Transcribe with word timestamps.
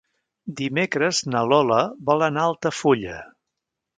Dimecres 0.61 1.19
na 1.33 1.43
Lola 1.51 1.77
vol 2.09 2.27
anar 2.31 2.47
a 2.47 2.53
Altafulla. 2.53 3.21